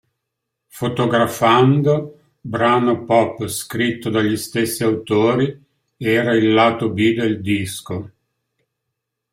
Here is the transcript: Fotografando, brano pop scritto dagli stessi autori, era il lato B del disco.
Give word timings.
Fotografando, 0.67 2.19
brano 2.41 2.97
pop 3.05 3.45
scritto 3.45 4.09
dagli 4.09 4.35
stessi 4.35 4.81
autori, 4.83 5.55
era 5.95 6.33
il 6.33 6.51
lato 6.53 6.89
B 6.89 7.13
del 7.13 7.39
disco. 7.39 8.11